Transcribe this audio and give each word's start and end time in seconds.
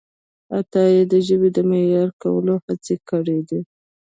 عطایي 0.59 1.01
د 1.11 1.13
ژبې 1.27 1.49
د 1.55 1.57
معیاري 1.69 2.13
کولو 2.21 2.53
هڅې 2.65 2.95
کړیدي. 3.09 3.59